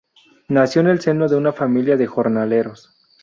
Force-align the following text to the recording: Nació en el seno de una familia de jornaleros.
Nació 0.49 0.81
en 0.81 0.87
el 0.87 0.99
seno 0.99 1.27
de 1.27 1.35
una 1.35 1.53
familia 1.53 1.95
de 1.95 2.07
jornaleros. 2.07 2.91